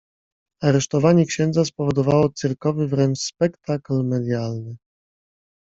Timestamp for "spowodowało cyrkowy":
1.65-2.87